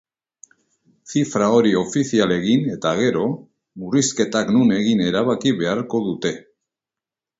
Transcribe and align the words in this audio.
Zifra 1.11 1.49
hori 1.57 1.73
ofizial 1.81 2.33
egin 2.37 2.65
eta 2.77 2.93
gero, 3.01 3.27
murrizketak 3.83 4.51
non 4.57 4.75
egin 4.79 5.05
erabaki 5.11 5.55
beharko 5.61 6.03
dute. 6.09 6.33